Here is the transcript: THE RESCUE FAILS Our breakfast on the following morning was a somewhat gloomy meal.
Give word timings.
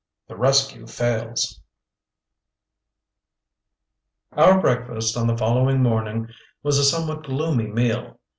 THE 0.27 0.35
RESCUE 0.35 0.87
FAILS 0.87 1.61
Our 4.33 4.59
breakfast 4.59 5.15
on 5.15 5.27
the 5.27 5.37
following 5.37 5.83
morning 5.83 6.29
was 6.63 6.79
a 6.79 6.83
somewhat 6.83 7.21
gloomy 7.25 7.67
meal. 7.67 8.19